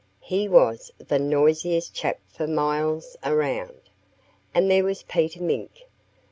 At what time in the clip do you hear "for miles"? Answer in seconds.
2.27-3.15